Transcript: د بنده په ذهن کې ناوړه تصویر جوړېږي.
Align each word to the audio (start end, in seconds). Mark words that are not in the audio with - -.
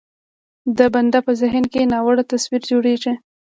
د 0.77 0.79
بنده 0.93 1.19
په 1.25 1.31
ذهن 1.41 1.63
کې 1.71 1.89
ناوړه 1.91 2.23
تصویر 2.31 2.61
جوړېږي. 2.71 3.13